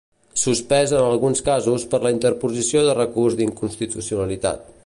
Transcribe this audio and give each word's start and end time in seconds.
Suspès 0.43 0.93
en 0.99 1.03
alguns 1.09 1.43
casos 1.51 1.85
per 1.93 2.01
la 2.05 2.13
interposició 2.17 2.85
de 2.91 2.99
recurs 3.03 3.41
d'inconstitucionalitat. 3.43 4.67